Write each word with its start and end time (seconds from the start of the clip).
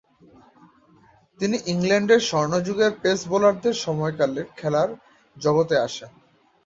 তিনি 1.39 1.57
ইংল্যান্ডের 1.65 2.21
স্বর্ণযুগের 2.29 2.91
পেস 3.01 3.19
বোলারদের 3.29 3.75
সময়কালে 3.85 4.41
খেলার 4.57 4.89
জগতে 5.37 5.75
আসেন। 5.77 6.11